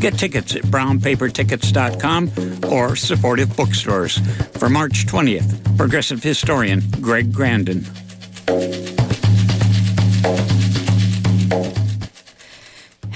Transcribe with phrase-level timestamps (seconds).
[0.00, 4.18] Get tickets at brownpapertickets.com or supportive bookstores.
[4.58, 7.84] For March 20th, progressive historian Greg Grandin.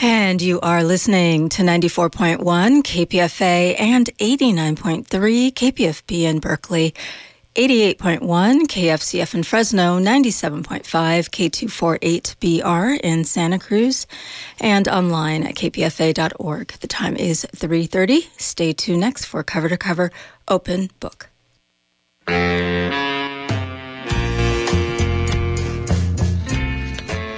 [0.02, 2.38] And you are listening to 94.1
[2.82, 6.94] KPFA and 89.3 KPFB in Berkeley.
[7.56, 10.82] 88.1 KFCF in Fresno, 97.5
[11.30, 14.08] K248BR in Santa Cruz,
[14.58, 16.72] and online at kpfa.org.
[16.80, 18.40] The time is 3.30.
[18.40, 20.10] Stay tuned next for Cover to Cover
[20.48, 21.30] Open Book.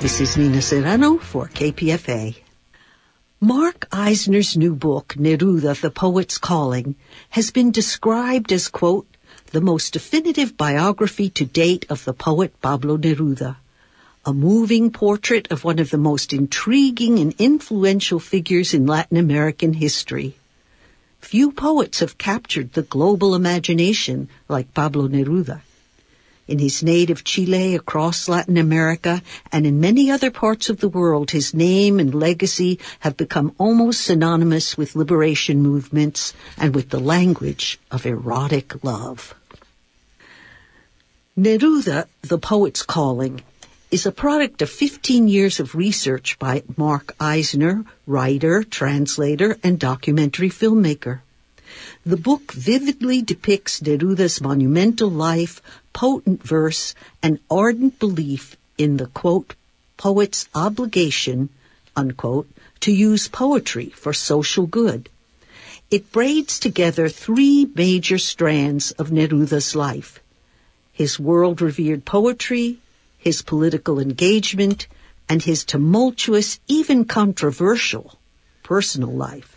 [0.00, 2.36] This is Nina Serrano for KPFA.
[3.38, 6.96] Mark Eisner's new book, Neruda, The Poet's Calling,
[7.30, 9.06] has been described as, quote,
[9.50, 13.56] the most definitive biography to date of the poet Pablo Neruda,
[14.24, 19.74] a moving portrait of one of the most intriguing and influential figures in Latin American
[19.74, 20.34] history.
[21.20, 25.60] Few poets have captured the global imagination like Pablo Neruda.
[26.48, 31.32] In his native Chile, across Latin America, and in many other parts of the world,
[31.32, 37.80] his name and legacy have become almost synonymous with liberation movements and with the language
[37.90, 39.34] of erotic love.
[41.36, 43.42] Neruda, the poet's calling,
[43.90, 50.48] is a product of 15 years of research by Mark Eisner, writer, translator, and documentary
[50.48, 51.20] filmmaker.
[52.04, 55.60] The book vividly depicts Neruda's monumental life,
[55.92, 59.54] potent verse, and ardent belief in the quote,
[59.96, 61.48] poet's obligation,
[61.96, 62.48] unquote,
[62.80, 65.08] to use poetry for social good.
[65.90, 70.20] It braids together three major strands of Neruda's life.
[70.92, 72.78] His world-revered poetry,
[73.18, 74.86] his political engagement,
[75.28, 78.18] and his tumultuous, even controversial,
[78.62, 79.55] personal life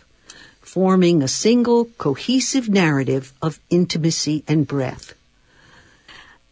[0.72, 5.14] forming a single cohesive narrative of intimacy and breath.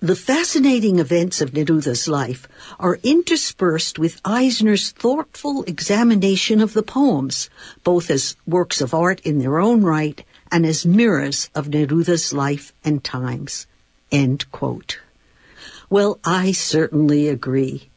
[0.00, 2.48] The fascinating events of Neruda's life
[2.80, 7.48] are interspersed with Eisner's thoughtful examination of the poems,
[7.84, 12.73] both as works of art in their own right and as mirrors of Neruda's life
[12.84, 13.68] and times.
[14.11, 14.98] End quote.
[15.89, 17.89] Well, I certainly agree.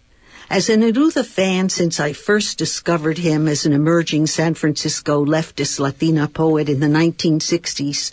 [0.52, 5.80] As a Neruda fan since I first discovered him as an emerging San Francisco leftist
[5.80, 8.12] Latina poet in the 1960s,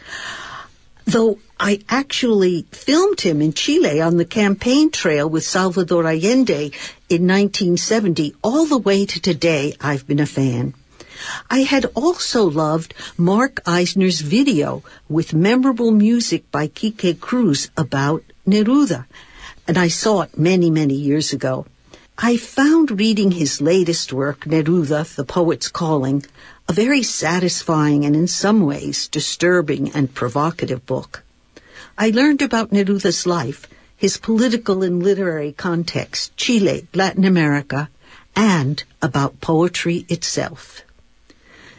[1.04, 6.70] though I actually filmed him in Chile on the campaign trail with Salvador Allende
[7.08, 10.74] in 1970, all the way to today, I've been a fan.
[11.50, 19.06] I had also loved Mark Eisner's video with memorable music by Quique Cruz about Neruda,
[19.66, 21.66] and I saw it many, many years ago.
[22.20, 26.26] I found reading his latest work, Neruda, The Poet's Calling,
[26.68, 31.22] a very satisfying and in some ways disturbing and provocative book.
[31.96, 37.88] I learned about Neruda's life, his political and literary context, Chile, Latin America,
[38.34, 40.82] and about poetry itself.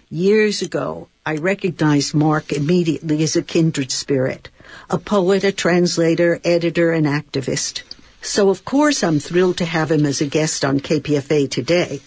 [0.10, 4.48] Years ago, I recognized Mark immediately as a kindred spirit,
[4.90, 7.82] a poet, a translator, editor, and activist.
[8.22, 12.02] So, of course, I'm thrilled to have him as a guest on KPFA today.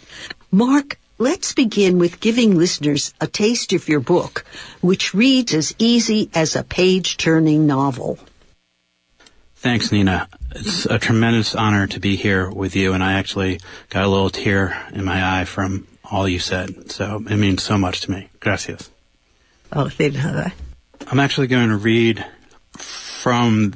[0.51, 4.45] Mark, let's begin with giving listeners a taste of your book,
[4.81, 8.19] which reads as easy as a page turning novel.
[9.57, 10.29] Thanks, Nina.
[10.51, 14.29] It's a tremendous honor to be here with you, and I actually got a little
[14.29, 16.91] tear in my eye from all you said.
[16.91, 18.29] So it means so much to me.
[18.41, 18.91] Gracias.
[19.73, 20.53] Oh, de nada.
[21.07, 22.25] I'm actually going to read
[22.77, 23.75] from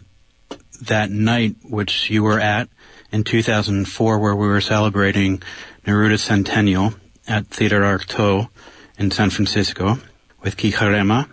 [0.83, 2.69] that night which you were at
[3.13, 5.43] in 2004 where we were celebrating
[5.87, 6.95] Neruda's centennial
[7.29, 8.49] at Theater Artaud
[8.99, 9.99] in San Francisco
[10.43, 11.29] with Quijeremá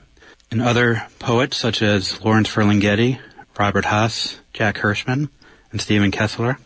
[0.52, 3.20] and other poets such as Lawrence Ferlinghetti,
[3.58, 5.30] Robert Hass, Jack Hirschman,
[5.72, 6.59] and Stephen Kessler,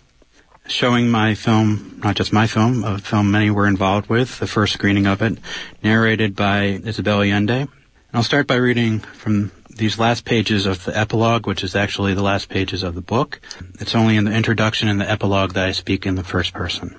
[0.67, 4.73] showing my film, not just my film, a film many were involved with, the first
[4.73, 5.37] screening of it,
[5.83, 7.61] narrated by Isabel Allende.
[7.61, 7.69] And
[8.13, 12.23] I'll start by reading from these last pages of the epilogue, which is actually the
[12.23, 13.39] last pages of the book.
[13.79, 16.95] It's only in the introduction and the epilogue that I speak in the first person.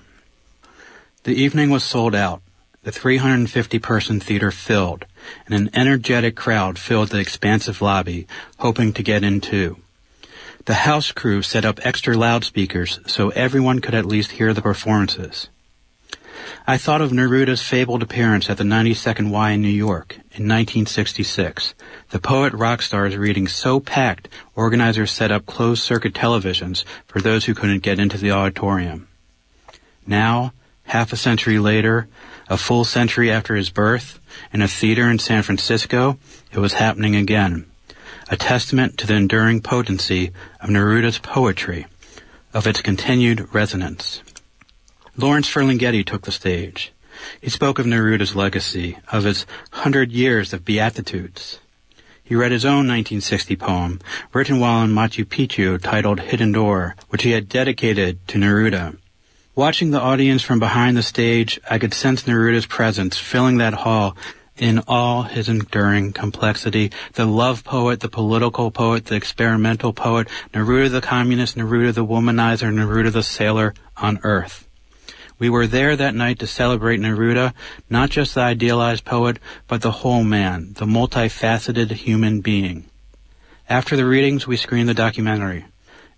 [1.25, 2.42] The evening was sold out.
[2.84, 5.04] The 350 person theater filled,
[5.46, 8.26] and an energetic crowd filled the expansive lobby,
[8.58, 9.78] hoping to get in too.
[10.64, 15.48] The house crew set up extra loudspeakers so everyone could at least hear the performances.
[16.67, 21.75] I thought of Neruda's fabled appearance at the 92nd Y in New York in 1966.
[22.11, 27.46] The poet rock stars reading so packed, organizers set up closed circuit televisions for those
[27.46, 29.08] who couldn't get into the auditorium.
[30.06, 30.52] Now,
[30.85, 32.08] half a century later,
[32.50, 34.20] A full century after his birth,
[34.55, 36.19] in a theater in San Francisco,
[36.50, 37.67] it was happening again.
[38.31, 41.87] A testament to the enduring potency of Neruda's poetry,
[42.55, 44.23] of its continued resonance.
[45.20, 46.93] Lawrence Ferlinghetti took the stage.
[47.41, 51.59] He spoke of Neruda's legacy, of his hundred years of beatitudes.
[52.23, 54.00] He read his own 1960 poem,
[54.32, 58.97] written while in Machu Picchu, titled Hidden Door, which he had dedicated to Neruda.
[59.56, 64.17] Watching the audience from behind the stage, I could sense Neruda's presence filling that hall
[64.56, 66.93] in all his enduring complexity.
[67.14, 72.73] The love poet, the political poet, the experimental poet, Neruda the communist, Neruda the womanizer,
[72.73, 74.68] Neruda the sailor on earth.
[75.38, 77.55] We were there that night to celebrate Neruda,
[77.88, 79.38] not just the idealized poet,
[79.69, 82.87] but the whole man, the multifaceted human being.
[83.69, 85.67] After the readings, we screened the documentary.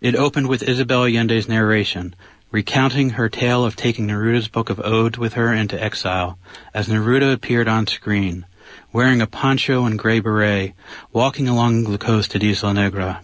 [0.00, 2.14] It opened with Isabel Allende's narration,
[2.50, 6.38] recounting her tale of taking Neruda's book of odes with her into exile,
[6.72, 8.46] as Neruda appeared on screen,
[8.93, 10.72] wearing a poncho and gray beret,
[11.12, 13.20] walking along the coast at Isla Negra.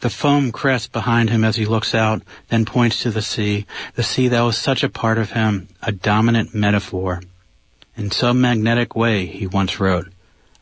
[0.00, 4.02] The foam crests behind him as he looks out, then points to the sea, the
[4.02, 7.22] sea that was such a part of him, a dominant metaphor.
[7.96, 10.08] In some magnetic way, he once wrote,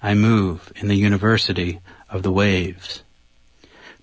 [0.03, 3.03] I move in the university of the waves.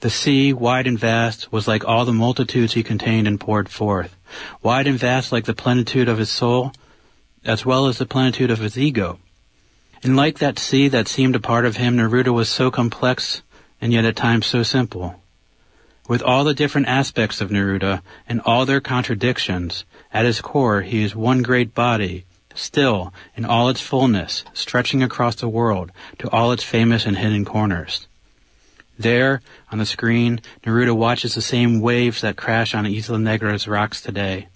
[0.02, 4.16] The sea, wide and vast, was like all the multitudes he contained and poured forth,
[4.62, 6.74] wide and vast like the plenitude of his soul,
[7.46, 9.20] as well as the plenitude of his ego.
[10.04, 13.42] And like that sea that seemed a part of him, Neruda was so complex
[13.84, 15.22] and yet at times so simple.
[16.08, 19.84] With all the different aspects of Neruda and all their contradictions,
[20.14, 22.24] at his core he is one great body,
[22.56, 27.44] still in all its fullness, stretching across the world to all its famous and hidden
[27.44, 28.08] corners.
[28.98, 34.00] There, on the screen, Neruda watches the same waves that crash on Isla Negra's rocks
[34.00, 34.48] today.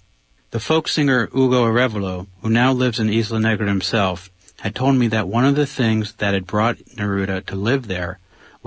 [0.52, 5.06] The folk singer Hugo Arevalo, who now lives in Isla Negra himself, had told me
[5.08, 8.18] that one of the things that had brought Neruda to live there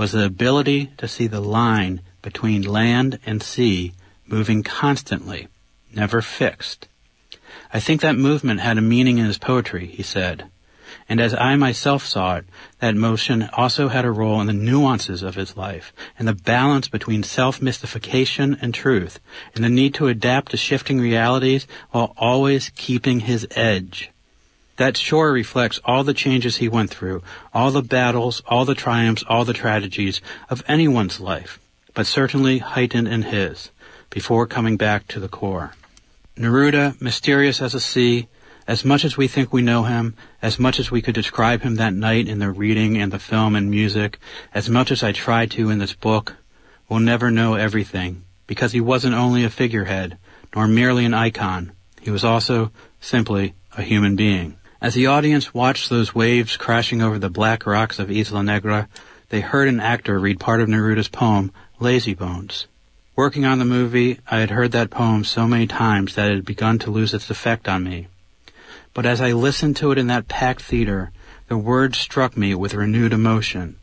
[0.02, 3.94] was the ability to see the line between land and sea
[4.26, 5.48] moving constantly,
[5.94, 6.88] never fixed.
[7.72, 10.50] I think that movement had a meaning in his poetry, he said.
[11.08, 12.46] And as I myself saw it,
[12.80, 16.88] that motion also had a role in the nuances of his life, and the balance
[16.88, 19.20] between self-mystification and truth,
[19.54, 24.11] and the need to adapt to shifting realities while always keeping his edge.
[24.82, 27.22] That shore reflects all the changes he went through,
[27.54, 31.60] all the battles, all the triumphs, all the tragedies of anyone's life,
[31.94, 33.70] but certainly heightened in his,
[34.10, 35.74] before coming back to the core.
[36.36, 38.28] Neruda, mysterious as a sea,
[38.68, 41.76] as much as we think we know him, as much as we could describe him
[41.76, 44.18] that night in the reading and the film and music,
[44.52, 46.38] as much as I tried to in this book,
[46.90, 50.18] we'll never know everything, because he wasn't only a figurehead,
[50.56, 51.72] nor merely an icon.
[52.02, 54.58] He was also simply a human being.
[54.82, 58.90] As the audience watched those waves crashing over the black rocks of Isla Negra,
[59.30, 62.66] they heard an actor read part of Neruda's poem, Lazy Bones.
[63.16, 66.46] Working on the movie, I had heard that poem so many times that it had
[66.46, 68.08] begun to lose its effect on me.
[68.96, 71.12] But as I listened to it in that packed theater,
[71.48, 73.76] the words struck me with renewed emotion.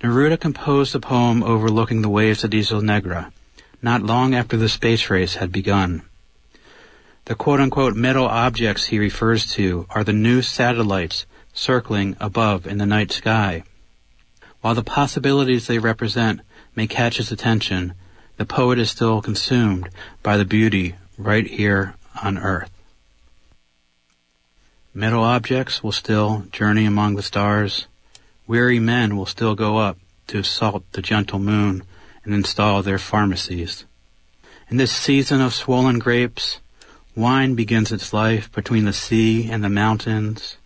[0.00, 3.32] Neruda composed the poem overlooking the waves at Isla Negra,
[3.80, 6.02] not long after the space race had begun.
[7.26, 12.86] The quote-unquote metal objects he refers to are the new satellites circling above in the
[12.86, 13.64] night sky.
[14.60, 16.40] While the possibilities they represent
[16.76, 17.94] may catch his attention,
[18.36, 19.88] the poet is still consumed
[20.22, 22.70] by the beauty right here on earth.
[24.94, 27.88] Metal objects will still journey among the stars.
[28.46, 31.82] Weary men will still go up to assault the gentle moon
[32.24, 33.84] and install their pharmacies.
[34.70, 36.60] In this season of swollen grapes,
[37.16, 40.58] Wine begins its life between the sea and the mountains.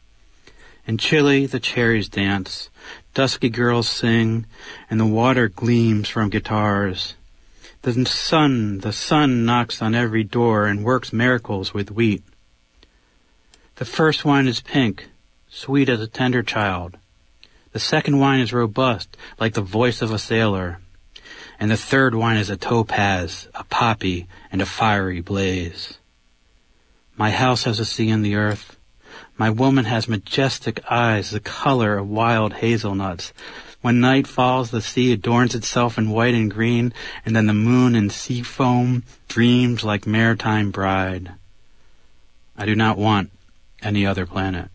[0.84, 2.70] In Chile, the cherries dance,
[3.14, 4.46] dusky girls sing,
[4.90, 7.14] and the water gleams from guitars.
[7.82, 12.24] The sun, the sun knocks on every door and works miracles with wheat.
[13.76, 15.08] The first wine is pink,
[15.48, 16.96] sweet as a tender child.
[17.70, 20.80] The second wine is robust, like the voice of a sailor.
[21.60, 25.99] And the third wine is a topaz, a poppy, and a fiery blaze.
[27.20, 28.78] My house has a sea in the earth.
[29.36, 33.34] My woman has majestic eyes, the color of wild hazelnuts.
[33.82, 36.94] When night falls, the sea adorns itself in white and green,
[37.26, 41.32] and then the moon in sea foam dreams like maritime bride.
[42.56, 43.30] I do not want
[43.82, 44.70] any other planet.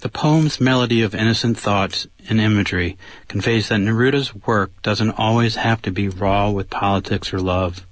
[0.00, 2.98] The poem's melody of innocent thoughts and imagery
[3.28, 7.86] conveys that Neruda's work doesn't always have to be raw with politics or love,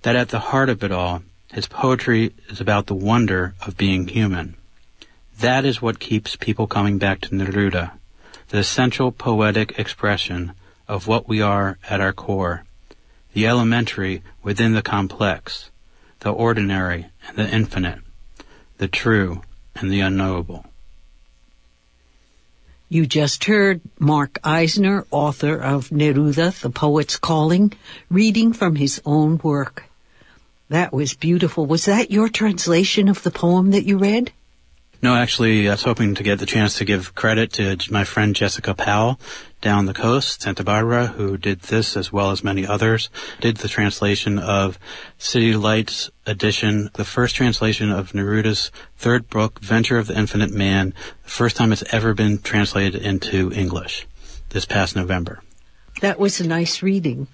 [0.00, 1.20] that at the heart of it all
[1.52, 4.56] His poetry is about the wonder of being human.
[5.38, 7.92] That is what keeps people coming back to Neruda,
[8.48, 10.52] the essential poetic expression
[10.88, 12.64] of what we are at our core,
[13.32, 15.70] the elementary within the complex,
[16.20, 18.00] the ordinary and the infinite,
[18.78, 19.42] the true
[19.74, 20.64] and the unknowable.
[22.88, 27.72] You just heard Mark Eisner, author of Neruda, The Poet's Calling,
[28.08, 29.84] reading from his own work.
[30.68, 31.66] That was beautiful.
[31.66, 34.32] Was that your translation of the poem that you read?
[35.02, 38.34] No, actually, I was hoping to get the chance to give credit to my friend
[38.34, 39.20] Jessica Powell
[39.60, 43.10] down the coast, Santa Barbara, who did this as well as many others.
[43.40, 44.78] Did the translation of
[45.18, 50.94] City Lights edition, the first translation of Neruda's third book, Venture of the Infinite Man,
[51.24, 54.06] the first time it's ever been translated into English
[54.48, 55.42] this past November.
[56.00, 57.28] That was a nice reading.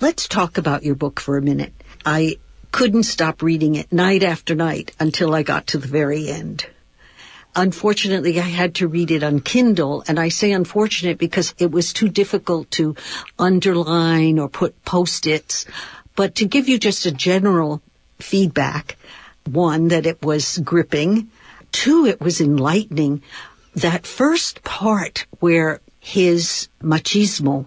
[0.00, 1.74] Let's talk about your book for a minute.
[2.06, 2.36] I
[2.72, 6.66] couldn't stop reading it night after night until I got to the very end.
[7.56, 11.92] Unfortunately, I had to read it on Kindle, and I say unfortunate because it was
[11.92, 12.94] too difficult to
[13.38, 15.66] underline or put post-its.
[16.14, 17.82] But to give you just a general
[18.18, 18.96] feedback,
[19.44, 21.30] one, that it was gripping.
[21.72, 23.22] Two, it was enlightening.
[23.74, 27.66] That first part where his machismo,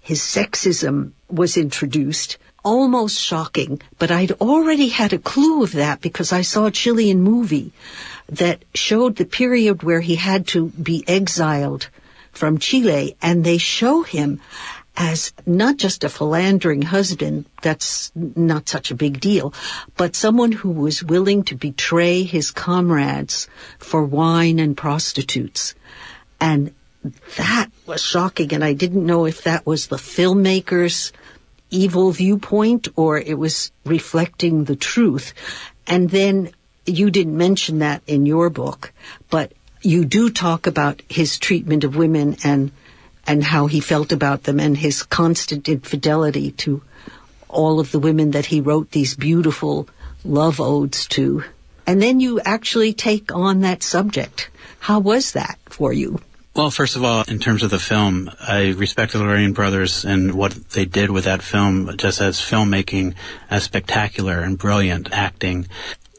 [0.00, 6.32] his sexism was introduced, almost shocking, but I'd already had a clue of that because
[6.32, 7.72] I saw a Chilean movie
[8.28, 11.88] that showed the period where he had to be exiled
[12.32, 14.40] from Chile, and they show him
[14.96, 19.54] as not just a philandering husband, that's not such a big deal,
[19.96, 25.74] but someone who was willing to betray his comrades for wine and prostitutes.
[26.40, 26.74] And
[27.36, 31.12] that was shocking, and I didn't know if that was the filmmaker's
[31.72, 35.32] evil viewpoint or it was reflecting the truth.
[35.86, 36.50] And then
[36.86, 38.92] you didn't mention that in your book,
[39.30, 39.52] but
[39.82, 42.70] you do talk about his treatment of women and
[43.24, 46.82] and how he felt about them and his constant infidelity to
[47.48, 49.88] all of the women that he wrote these beautiful
[50.24, 51.44] love odes to.
[51.86, 54.50] And then you actually take on that subject.
[54.80, 56.20] How was that for you?
[56.54, 60.34] Well, first of all, in terms of the film, I respect the Larraín brothers and
[60.34, 63.14] what they did with that film, just as filmmaking,
[63.48, 65.66] as spectacular and brilliant acting.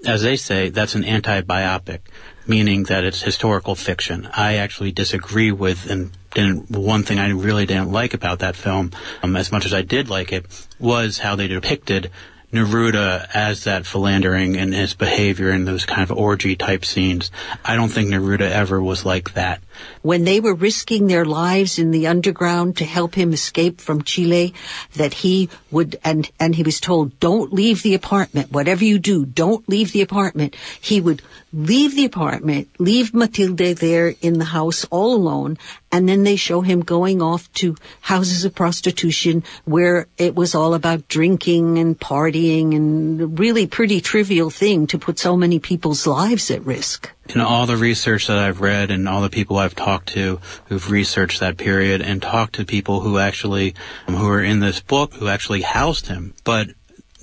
[0.07, 1.99] As they say, that's an anti-biopic,
[2.47, 4.27] meaning that it's historical fiction.
[4.33, 8.89] I actually disagree with and didn't, one thing I really didn't like about that film,
[9.21, 10.47] um, as much as I did like it,
[10.79, 12.09] was how they depicted
[12.51, 17.31] Neruda as that philandering and his behavior in those kind of orgy type scenes.
[17.65, 19.61] I don't think Neruda ever was like that.
[20.01, 24.53] When they were risking their lives in the underground to help him escape from Chile,
[24.95, 28.51] that he would, and, and he was told, don't leave the apartment.
[28.51, 30.55] Whatever you do, don't leave the apartment.
[30.79, 31.21] He would
[31.53, 35.57] leave the apartment, leave Matilde there in the house all alone,
[35.91, 40.73] and then they show him going off to houses of prostitution where it was all
[40.73, 46.49] about drinking and partying and really pretty trivial thing to put so many people's lives
[46.49, 47.11] at risk.
[47.29, 50.91] In all the research that I've read and all the people I've talked to who've
[50.91, 53.75] researched that period and talked to people who actually,
[54.07, 56.71] um, who are in this book, who actually housed him, but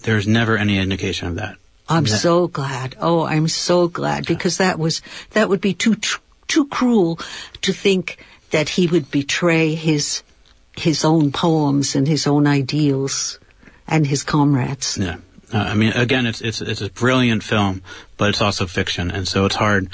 [0.03, 1.57] there's never any indication of that.
[1.89, 2.97] I'm so glad.
[3.01, 5.97] Oh, I'm so glad because that was, that would be too,
[6.49, 7.19] too cruel
[7.63, 10.23] to think that he would betray his,
[10.77, 13.39] his own poems and his own ideals
[13.87, 14.97] and his comrades.
[14.97, 15.17] Yeah.
[15.53, 17.83] Uh, I mean, again, it's, it's, it's a brilliant film,
[18.17, 19.11] but it's also fiction.
[19.11, 19.91] And so it's hard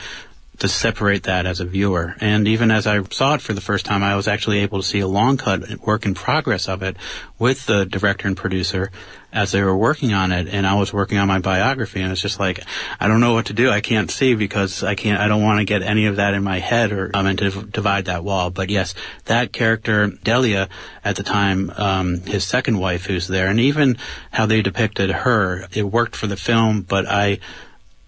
[0.59, 2.17] to separate that as a viewer.
[2.21, 4.87] And even as I saw it for the first time, I was actually able to
[4.87, 6.97] see a long cut work in progress of it
[7.39, 8.91] with the director and producer
[9.37, 10.49] as they were working on it.
[10.49, 12.65] And I was working on my biography and it's just like,
[12.99, 13.71] I don't know what to do.
[13.71, 16.43] I can't see because I can't, I don't want to get any of that in
[16.43, 18.49] my head or um, to divide that wall.
[18.51, 18.95] But yes,
[19.27, 20.71] that character, Delia,
[21.05, 23.99] at the time, um, his second wife who's there and even
[24.31, 27.39] how they depicted her, it worked for the film, but I,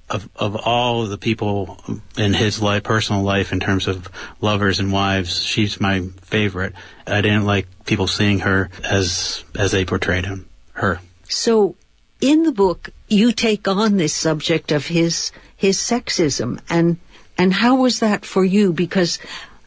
[0.08, 1.78] of of all the people
[2.16, 4.08] in his life, personal life, in terms of
[4.40, 6.72] lovers and wives, she's my favorite.
[7.06, 11.00] I didn't like people seeing her as as they portrayed him, her.
[11.28, 11.76] So,
[12.20, 16.98] in the book, you take on this subject of his his sexism, and
[17.36, 18.72] and how was that for you?
[18.72, 19.18] Because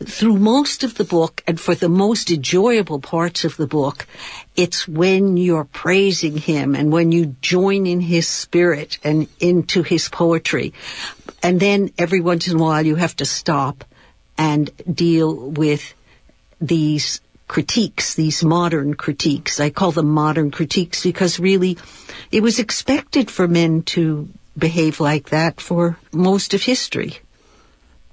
[0.03, 4.07] through most of the book and for the most enjoyable parts of the book,
[4.55, 10.09] it's when you're praising him and when you join in his spirit and into his
[10.09, 10.73] poetry.
[11.43, 13.85] And then every once in a while you have to stop
[14.37, 15.93] and deal with
[16.59, 19.59] these critiques, these modern critiques.
[19.59, 21.77] I call them modern critiques because really
[22.31, 27.19] it was expected for men to behave like that for most of history.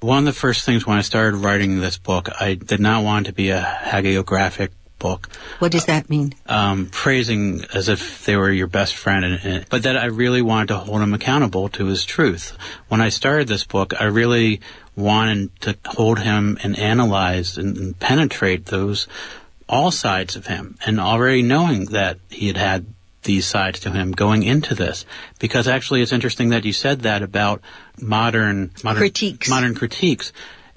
[0.01, 3.27] One of the first things when I started writing this book, I did not want
[3.27, 5.29] to be a hagiographic book.
[5.61, 6.35] What does that mean?
[6.47, 10.43] Um, praising as if they were your best friend, and, and, but that I really
[10.43, 12.57] wanted to hold him accountable to his truth.
[12.89, 14.61] When I started this book, I really
[14.99, 19.07] wanted to hold him and analyze and, and penetrate those
[19.69, 22.87] all sides of him, and already knowing that he had had
[23.23, 25.05] these sides to him going into this.
[25.39, 27.61] Because actually it's interesting that you said that about
[28.01, 29.49] modern modern critiques.
[29.49, 30.33] modern critiques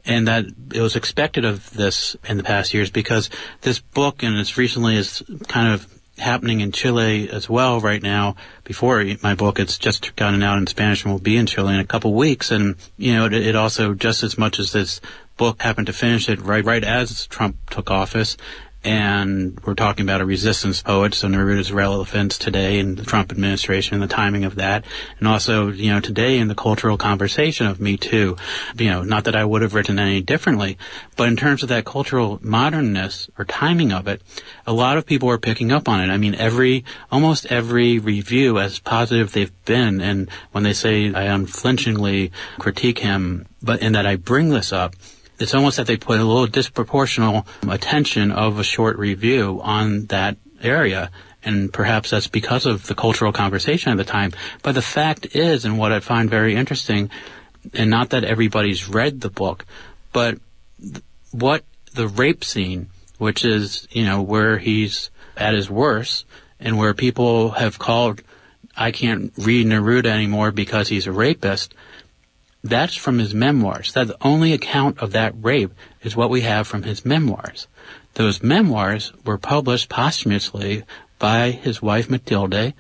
[0.05, 3.29] and that it was expected of this in the past years because
[3.61, 5.87] this book and as recently as kind of
[6.21, 8.35] happening in Chile as well right now.
[8.63, 11.79] Before my book, it's just gotten out in Spanish and will be in Chile in
[11.79, 12.51] a couple weeks.
[12.51, 15.01] And you know, it, it also just as much as this
[15.37, 18.37] book happened to finish it right right as Trump took office,
[18.83, 23.93] and we're talking about a resistance poet, so Neruda's relevance today in the Trump administration
[23.93, 24.85] and the timing of that,
[25.19, 28.35] and also, you know, today in the cultural conversation of Me Too.
[28.77, 30.79] You know, not that I would have written any differently,
[31.15, 34.21] but in terms of that cultural modernness or timing of it,
[34.65, 36.11] a lot of people are picking up on it.
[36.11, 41.23] I mean, every, almost every review, as positive they've been, and when they say I
[41.23, 44.95] unflinchingly critique him, but in that I bring this up,
[45.41, 50.37] it's almost that they put a little disproportional attention of a short review on that
[50.61, 51.11] area.
[51.43, 54.31] And perhaps that's because of the cultural conversation at the time.
[54.61, 57.09] But the fact is, and what I find very interesting,
[57.73, 59.65] and not that everybody's read the book,
[60.13, 60.37] but
[61.31, 66.25] what the rape scene, which is, you know, where he's at his worst
[66.59, 68.21] and where people have called,
[68.75, 71.73] I can't read Neruda anymore because he's a rapist
[72.63, 73.93] that's from his memoirs.
[73.93, 77.67] That the only account of that rape is what we have from his memoirs.
[78.15, 80.83] Those memoirs were published posthumously
[81.17, 82.73] by his wife Matilde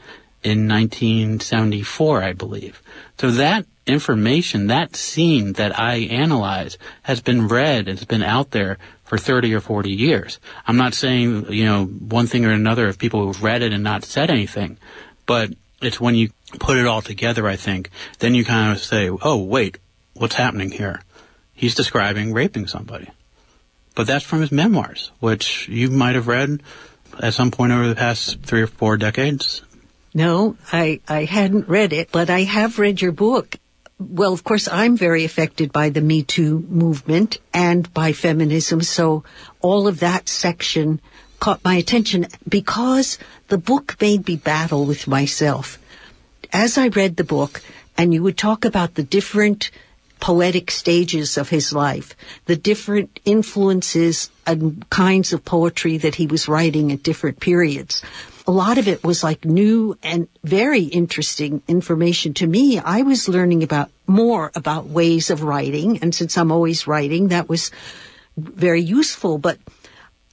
[0.43, 2.81] in 1974, I believe.
[3.19, 8.77] So that information, that scene that I analyze has been read, it's been out there
[9.03, 10.39] for 30 or 40 years.
[10.65, 13.83] I'm not saying, you know, one thing or another of people who've read it and
[13.83, 14.77] not said anything,
[15.25, 17.89] but it's when you put it all together, I think,
[18.19, 19.77] then you kind of say, oh, wait,
[20.13, 21.01] what's happening here?
[21.53, 23.09] He's describing raping somebody.
[23.95, 26.63] But that's from his memoirs, which you might have read
[27.19, 29.61] at some point over the past three or four decades.
[30.13, 33.57] No, I, I hadn't read it, but I have read your book.
[33.99, 39.23] Well, of course, I'm very affected by the Me Too movement and by feminism, so
[39.61, 40.99] all of that section
[41.41, 43.17] caught my attention because
[43.49, 45.77] the book made me battle with myself.
[46.53, 47.61] As I read the book,
[47.97, 49.71] and you would talk about the different
[50.19, 56.47] poetic stages of his life, the different influences and kinds of poetry that he was
[56.47, 58.03] writing at different periods.
[58.45, 62.77] A lot of it was like new and very interesting information to me.
[62.77, 65.99] I was learning about more about ways of writing.
[65.99, 67.71] And since I'm always writing, that was
[68.37, 69.37] very useful.
[69.37, 69.57] But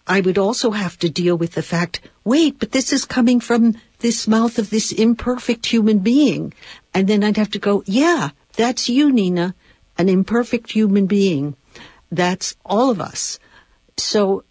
[0.08, 3.76] I would also have to deal with the fact, wait, but this is coming from
[3.98, 6.54] this mouth of this imperfect human being.
[6.94, 9.54] And then I'd have to go, yeah, that's you, Nina,
[9.98, 11.56] an imperfect human being.
[12.10, 13.38] That's all of us.
[13.98, 14.44] So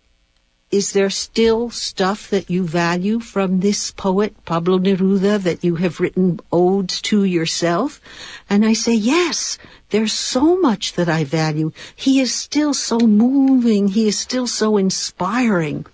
[0.70, 6.02] is there still stuff that you value from this poet, Pablo Neruda, that you have
[6.02, 8.02] written odes to yourself?
[8.50, 9.58] And I say, yes,
[9.92, 11.72] there's so much that I value.
[11.96, 13.88] He is still so moving.
[13.88, 15.86] He is still so inspiring.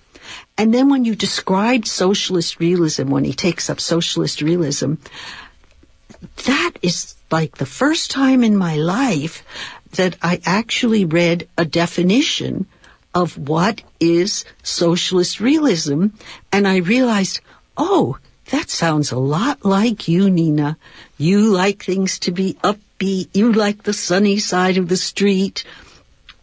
[0.58, 4.96] And then when you describe socialist realism, when he takes up socialist realism,
[6.46, 9.44] that is like the first time in my life
[9.92, 12.66] that I actually read a definition
[13.14, 16.08] of what is socialist realism.
[16.52, 17.42] And I realized,
[17.78, 18.18] oh,
[18.52, 20.78] that sounds a lot like you, Nina.
[21.18, 23.30] You like things to be upbeat.
[23.34, 25.64] You like the sunny side of the street.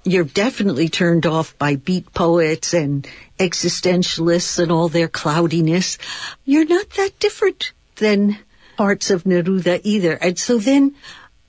[0.02, 3.06] You're definitely turned off by beat poets and
[3.38, 5.98] existentialists and all their cloudiness.
[6.44, 8.38] You're not that different than
[8.76, 10.14] parts of Neruda either.
[10.14, 10.94] And so then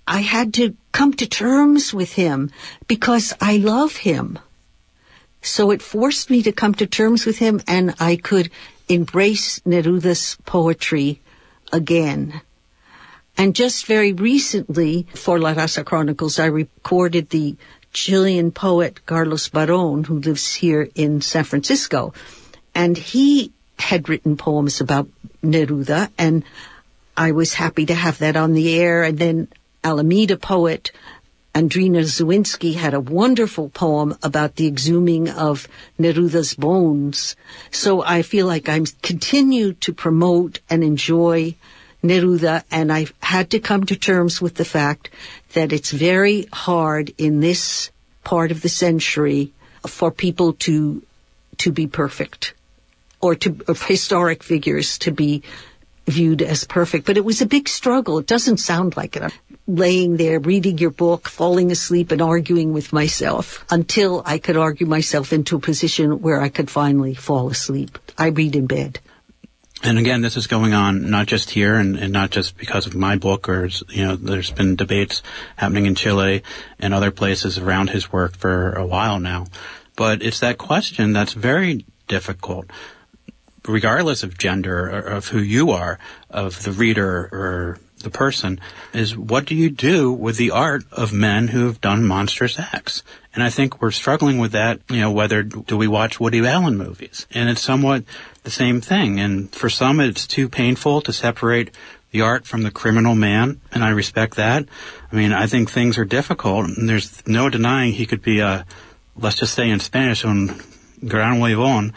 [0.05, 2.51] I had to come to terms with him
[2.87, 4.37] because I love him.
[5.41, 8.49] So it forced me to come to terms with him and I could
[8.87, 11.21] embrace Neruda's poetry
[11.71, 12.41] again.
[13.37, 17.55] And just very recently, for La Raza Chronicles, I recorded the
[17.93, 22.13] Chilean poet Carlos Baron, who lives here in San Francisco.
[22.75, 25.07] And he had written poems about
[25.43, 26.43] Neruda, and
[27.17, 29.03] I was happy to have that on the air.
[29.03, 29.47] And then
[29.83, 30.91] Alameda poet
[31.53, 35.67] Andrena Zawinski had a wonderful poem about the exhuming of
[35.99, 37.35] Neruda's bones.
[37.71, 41.55] So I feel like I'm continue to promote and enjoy
[42.03, 45.09] Neruda, and I've had to come to terms with the fact
[45.53, 47.91] that it's very hard in this
[48.23, 49.51] part of the century
[49.85, 51.03] for people to
[51.57, 52.53] to be perfect
[53.19, 55.43] or to of historic figures to be
[56.07, 57.05] viewed as perfect.
[57.05, 58.17] But it was a big struggle.
[58.17, 59.31] It doesn't sound like it.
[59.71, 64.85] Laying there reading your book, falling asleep and arguing with myself until I could argue
[64.85, 67.97] myself into a position where I could finally fall asleep.
[68.17, 68.99] I read in bed.
[69.81, 72.95] And again, this is going on not just here and, and, not just because of
[72.95, 75.23] my book or, you know, there's been debates
[75.55, 76.43] happening in Chile
[76.77, 79.47] and other places around his work for a while now.
[79.95, 82.69] But it's that question that's very difficult
[83.67, 88.59] regardless of gender or of who you are, of the reader or the person,
[88.93, 93.03] is what do you do with the art of men who have done monstrous acts?
[93.33, 96.77] And I think we're struggling with that, you know, whether do we watch Woody Allen
[96.77, 97.27] movies?
[97.31, 98.03] And it's somewhat
[98.43, 99.19] the same thing.
[99.19, 101.71] And for some, it's too painful to separate
[102.11, 104.65] the art from the criminal man, and I respect that.
[105.11, 108.65] I mean, I think things are difficult, and there's no denying he could be a,
[109.17, 110.61] let's just say in Spanish, un
[111.07, 111.93] gran huevón,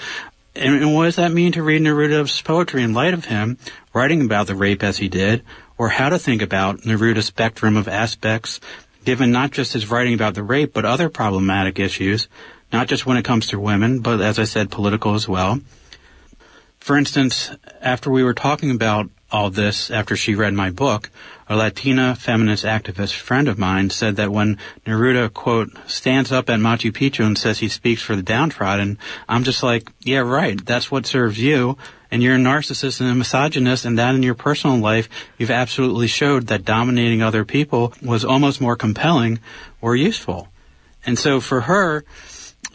[0.57, 3.59] and, and, what does that mean to read Neruda's poetry in light of him
[3.93, 5.43] writing about the rape as he did,
[5.77, 8.61] or how to think about Neruda's spectrum of aspects,
[9.05, 12.29] given not just his writing about the rape, but other problematic issues,
[12.73, 15.61] not just when it comes to women, but as I said, political as well.
[16.79, 21.11] For instance, after we were talking about all this, after she read my book,
[21.49, 26.61] a Latina feminist activist friend of mine said that when Neruda, quote, stands up at
[26.61, 30.91] Machu Picchu and says he speaks for the downtrodden, I'm just like, yeah, right, that's
[30.91, 31.77] what serves you.
[32.11, 36.07] And you're a narcissist and a misogynist, and that in your personal life, you've absolutely
[36.07, 39.41] showed that dominating other people was almost more compelling
[39.81, 40.49] or useful.
[41.05, 42.05] And so for her,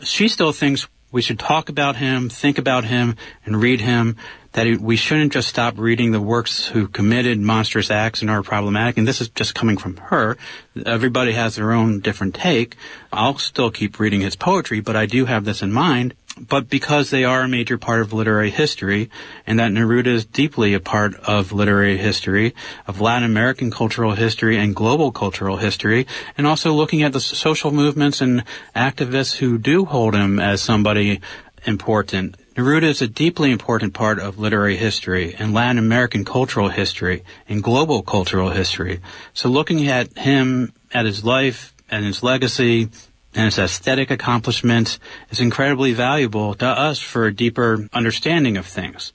[0.04, 4.16] she still thinks we should talk about him, think about him, and read him
[4.54, 8.98] that we shouldn't just stop reading the works who committed monstrous acts and are problematic.
[8.98, 10.38] And this is just coming from her.
[10.86, 12.76] Everybody has their own different take.
[13.14, 16.16] I'll still keep reading his poetry, but I do have this in mind.
[16.40, 19.10] But because they are a major part of literary history,
[19.46, 22.56] and that Neruda is deeply a part of literary history,
[22.88, 26.08] of Latin American cultural history and global cultural history,
[26.38, 31.20] and also looking at the social movements and activists who do hold him as somebody
[31.66, 37.24] important Neruda is a deeply important part of literary history and Latin American cultural history
[37.48, 39.00] and global cultural history.
[39.34, 42.90] So looking at him, at his life and his legacy
[43.36, 49.14] and his aesthetic accomplishments is incredibly valuable to us for a deeper understanding of things.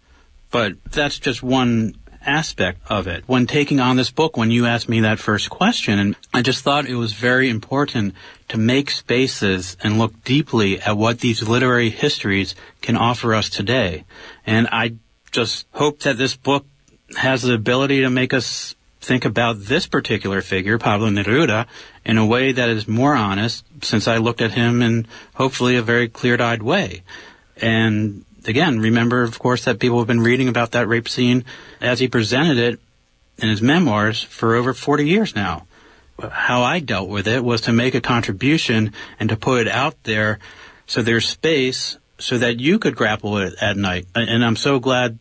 [0.51, 3.25] But that's just one aspect of it.
[3.27, 6.63] When taking on this book, when you asked me that first question, and I just
[6.63, 8.15] thought it was very important
[8.49, 14.05] to make spaces and look deeply at what these literary histories can offer us today.
[14.47, 14.95] And I
[15.33, 16.67] just hope that this book
[17.17, 21.67] has the ability to make us think about this particular figure, Pablo Neruda,
[22.05, 25.83] in a way that is more honest, since I looked at him in hopefully a
[25.83, 27.03] very clear-eyed way.
[27.61, 31.45] And again, remember, of course, that people have been reading about that rape scene
[31.81, 32.81] as he presented it
[33.39, 35.67] in his memoirs for over 40 years now.
[36.31, 40.01] How I dealt with it was to make a contribution and to put it out
[40.05, 40.39] there
[40.87, 44.07] so there's space so that you could grapple with it at night.
[44.15, 45.19] And I'm so glad.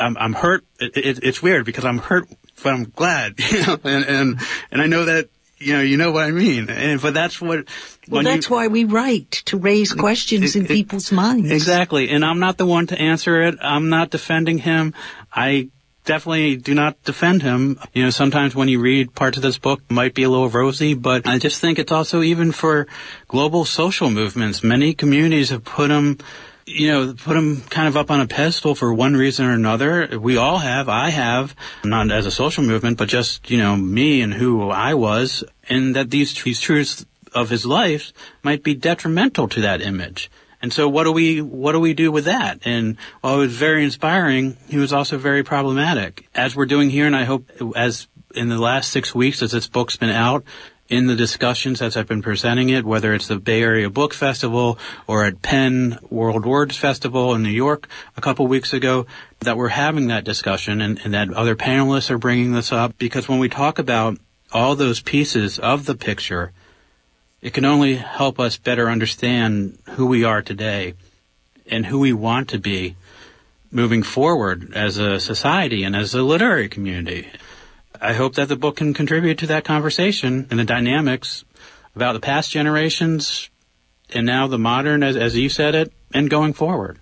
[0.00, 0.64] I'm, I'm hurt.
[0.80, 2.28] It, it, it's weird because I'm hurt,
[2.62, 3.38] but I'm glad.
[3.84, 6.68] And, and and I know that you know, you know what I mean.
[6.68, 7.66] And but that's what.
[8.08, 11.50] Well, that's you, why we write to raise questions it, in people's minds.
[11.50, 13.56] Exactly, and I'm not the one to answer it.
[13.60, 14.94] I'm not defending him.
[15.32, 15.70] I
[16.04, 17.78] definitely do not defend him.
[17.92, 20.94] You know, sometimes when you read parts of this book might be a little rosy,
[20.94, 22.86] but I just think it's also even for
[23.28, 24.62] global social movements.
[24.62, 26.18] Many communities have put him
[26.66, 30.18] you know, put him kind of up on a pedestal for one reason or another.
[30.18, 30.88] We all have.
[30.88, 34.94] I have, not as a social movement, but just, you know, me and who I
[34.94, 40.30] was, and that these, these truths of his life might be detrimental to that image.
[40.62, 42.60] And so what do we, what do we do with that?
[42.64, 46.26] And while it was very inspiring, he was also very problematic.
[46.34, 49.68] As we're doing here, and I hope as in the last six weeks as this
[49.68, 50.44] book's been out,
[50.94, 54.78] in the discussions as I've been presenting it, whether it's the Bay Area Book Festival
[55.08, 59.04] or at PEN World Words Festival in New York a couple weeks ago,
[59.40, 63.28] that we're having that discussion and, and that other panelists are bringing this up because
[63.28, 64.18] when we talk about
[64.52, 66.52] all those pieces of the picture,
[67.42, 70.94] it can only help us better understand who we are today
[71.66, 72.94] and who we want to be
[73.72, 77.26] moving forward as a society and as a literary community.
[78.04, 81.42] I hope that the book can contribute to that conversation and the dynamics
[81.96, 83.48] about the past generations
[84.10, 86.98] and now the modern, as, as you said it, and going forward.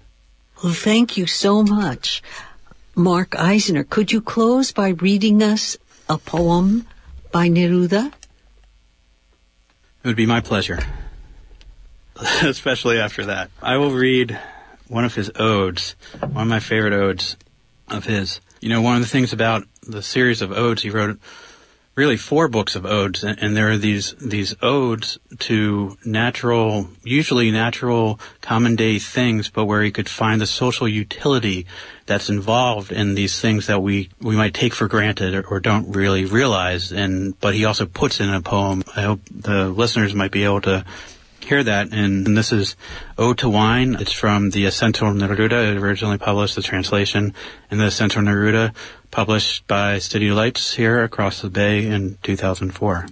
[0.62, 2.23] Well, thank you so much.
[2.95, 5.77] Mark Eisner, could you close by reading us
[6.09, 6.87] a poem
[7.33, 8.12] by Neruda?
[10.05, 10.79] It would be my pleasure,
[12.43, 13.51] especially after that.
[13.61, 14.38] I will read
[14.87, 17.37] one of his odes, one of my favorite odes
[17.88, 18.41] of his.
[18.61, 21.18] You know, one of the things about the series of odes he wrote
[21.95, 27.51] really four books of odes, and, and, there are these these odes to natural, usually
[27.51, 31.66] natural, common day things, but where he could find the social utility
[32.07, 35.92] that's involved in these things that we we might take for granted or, or don't
[35.92, 36.92] really realize.
[36.92, 38.83] And but he also puts in a poem.
[38.97, 40.85] I hope the listeners might be able to
[41.44, 41.92] hear that.
[41.92, 42.76] And, and, this is
[43.18, 43.96] Ode to Wine.
[43.98, 45.72] It's from the Essential Neruda.
[45.72, 47.35] It originally published the translation
[47.70, 48.74] in the Essential Neruda
[49.11, 53.07] published by Studio Lights here across the bay in 2004.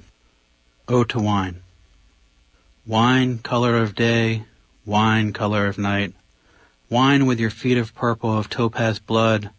[0.89, 1.63] Ode to Wine.
[2.87, 4.45] Wine, color of day,
[4.85, 6.15] wine, color of night.
[6.89, 9.51] Wine with your feet of purple of topaz blood.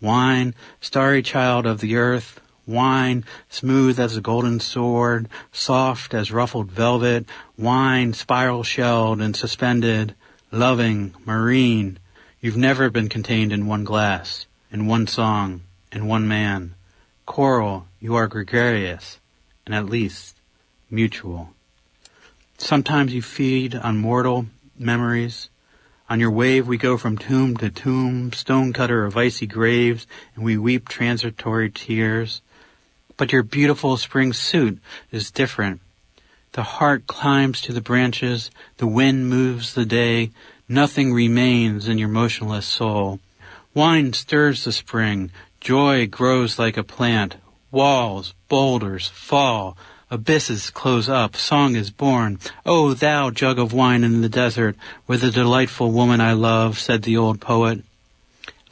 [0.00, 2.40] Wine, starry child of the earth.
[2.68, 7.24] Wine, smooth as a golden sword, soft as ruffled velvet.
[7.56, 10.14] Wine, spiral shelled and suspended.
[10.52, 11.98] Loving, marine.
[12.42, 16.74] You've never been contained in one glass, in one song, in one man.
[17.24, 19.18] Choral, you are gregarious,
[19.64, 20.36] and at least
[20.90, 21.54] mutual.
[22.58, 24.44] Sometimes you feed on mortal
[24.78, 25.48] memories.
[26.10, 30.58] On your wave we go from tomb to tomb, stonecutter of icy graves, and we
[30.58, 32.42] weep transitory tears.
[33.18, 34.78] But your beautiful spring suit
[35.12, 35.82] is different.
[36.52, 40.30] The heart climbs to the branches, the wind moves the day,
[40.66, 43.20] nothing remains in your motionless soul.
[43.74, 47.36] Wine stirs the spring, Joy grows like a plant.
[47.70, 49.76] Walls, boulders fall.
[50.10, 51.36] Abysses close up.
[51.36, 52.38] Song is born.
[52.64, 54.76] O oh, thou jug of wine in the desert,
[55.06, 57.82] with the delightful woman I love, said the old poet.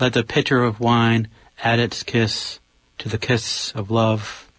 [0.01, 1.29] Let the pitcher of wine
[1.63, 2.61] add its kiss
[2.99, 4.51] to the kiss of love.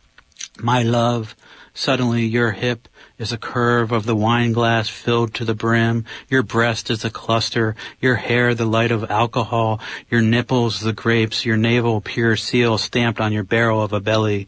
[0.60, 1.36] My love,
[1.74, 6.06] suddenly your hip is a curve of the wine glass filled to the brim.
[6.30, 7.76] Your breast is a cluster.
[8.00, 9.80] Your hair the light of alcohol.
[10.10, 11.46] Your nipples the grapes.
[11.46, 14.48] Your navel pure seal stamped on your barrel of a belly.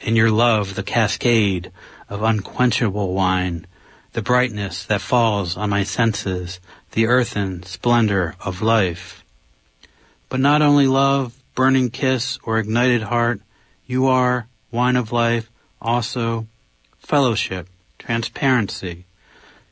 [0.00, 1.70] And your love the cascade
[2.08, 3.66] of unquenchable wine.
[4.12, 6.58] The brightness that falls on my senses.
[6.92, 9.24] The earthen splendor of life.
[10.28, 13.40] But not only love, burning kiss, or ignited heart.
[13.84, 15.50] You are, wine of life,
[15.82, 16.46] also
[17.00, 17.66] fellowship
[17.98, 19.06] transparency,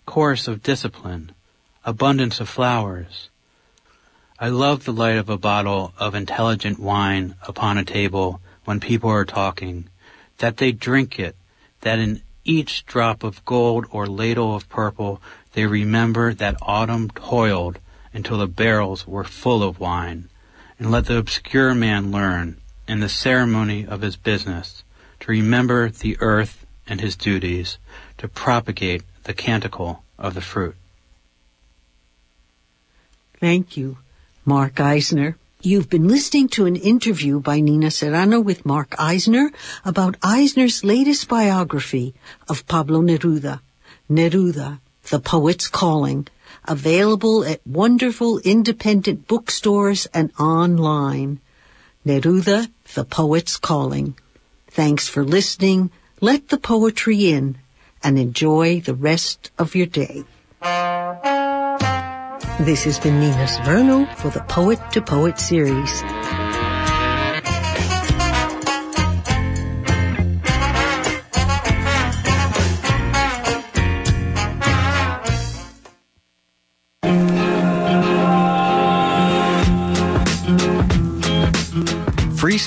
[0.05, 1.31] course of discipline,
[1.85, 3.31] abundance of flowers.
[4.37, 9.11] I love the light of a bottle of intelligent wine upon a table when people
[9.11, 9.89] are talking,
[10.39, 11.37] that they drink it,
[11.83, 15.23] that in each drop of gold or ladle of purple
[15.53, 17.79] they remember that autumn toiled
[18.13, 20.29] until the barrels were full of wine,
[20.79, 24.85] and let the obscure man learn, in the ceremony of his business,
[25.21, 27.79] to remember the earth and his duties,
[28.19, 30.77] to propagate the canticle of the fruit.
[33.41, 33.99] Thank you,
[34.45, 35.37] Mark Eisner.
[35.63, 39.51] You've been listening to an interview by Nina Serrano with Mark Eisner
[39.85, 42.15] about Eisner's latest biography
[42.49, 43.61] of Pablo Neruda,
[44.09, 44.79] Neruda,
[45.11, 46.29] The Poet's Calling,
[46.69, 51.41] available at wonderful independent bookstores and online.
[52.05, 54.17] Neruda, The Poet's Calling.
[54.69, 55.91] Thanks for listening.
[56.21, 57.59] Let the poetry in
[58.03, 60.25] and enjoy the rest of your day.
[62.61, 66.03] This has been Nina Serrano for the Poet to Poet series.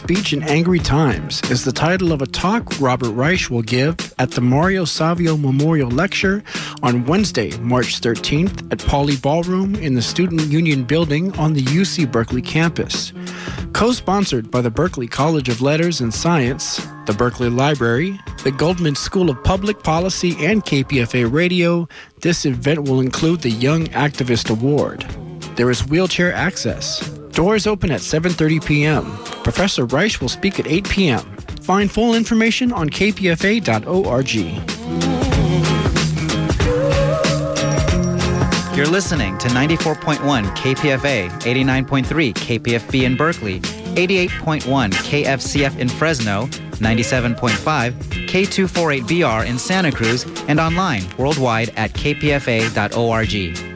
[0.10, 4.32] Speech in Angry Times is the title of a talk Robert Reich will give at
[4.32, 6.44] the Mario Savio Memorial Lecture
[6.82, 12.12] on Wednesday, March 13th at Pauley Ballroom in the Student Union Building on the UC
[12.12, 13.14] Berkeley campus.
[13.74, 18.96] Co sponsored by the Berkeley College of Letters and Science, the Berkeley Library, the Goldman
[18.96, 21.88] School of Public Policy, and KPFA Radio,
[22.22, 25.02] this event will include the Young Activist Award.
[25.56, 27.19] There is wheelchair access.
[27.40, 29.06] Doors open at 7:30 p.m.
[29.46, 31.22] Professor Reich will speak at 8 p.m.
[31.62, 34.36] Find full information on kpfa.org.
[38.76, 47.94] You're listening to 94.1 KPFA, 89.3 KPFB in Berkeley, 88.1 KFCF in Fresno, 97.5
[48.28, 53.69] K248BR in Santa Cruz, and online worldwide at kpfa.org.